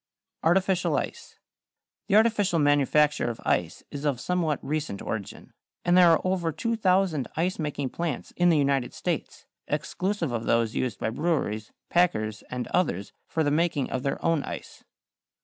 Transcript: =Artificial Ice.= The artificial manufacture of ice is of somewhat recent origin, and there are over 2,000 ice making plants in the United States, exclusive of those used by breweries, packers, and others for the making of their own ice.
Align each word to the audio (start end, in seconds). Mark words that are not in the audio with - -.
=Artificial 0.41 0.97
Ice.= 0.97 1.37
The 2.07 2.15
artificial 2.15 2.57
manufacture 2.57 3.29
of 3.29 3.39
ice 3.45 3.83
is 3.91 4.03
of 4.03 4.19
somewhat 4.19 4.57
recent 4.65 4.99
origin, 4.99 5.53
and 5.85 5.95
there 5.95 6.09
are 6.09 6.21
over 6.23 6.51
2,000 6.51 7.27
ice 7.35 7.59
making 7.59 7.91
plants 7.91 8.31
in 8.35 8.49
the 8.49 8.57
United 8.57 8.95
States, 8.95 9.45
exclusive 9.67 10.31
of 10.31 10.45
those 10.45 10.73
used 10.73 10.97
by 10.97 11.11
breweries, 11.11 11.71
packers, 11.91 12.41
and 12.49 12.65
others 12.69 13.13
for 13.27 13.43
the 13.43 13.51
making 13.51 13.91
of 13.91 14.01
their 14.01 14.17
own 14.25 14.41
ice. 14.41 14.83